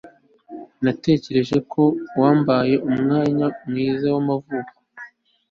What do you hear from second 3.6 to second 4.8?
mwiza w'amavuko